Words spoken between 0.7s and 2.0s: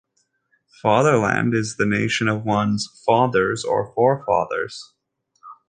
Fatherland is the